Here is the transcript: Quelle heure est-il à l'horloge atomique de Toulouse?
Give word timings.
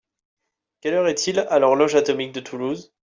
Quelle 0.79 0.95
heure 0.95 1.07
est-il 1.09 1.37
à 1.41 1.59
l'horloge 1.59 1.93
atomique 1.93 2.31
de 2.31 2.39
Toulouse? 2.39 2.91